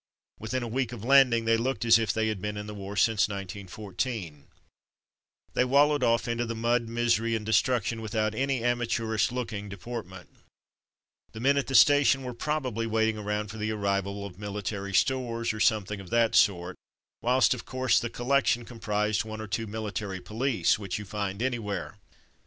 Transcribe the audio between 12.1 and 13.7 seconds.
were probably waiting around for the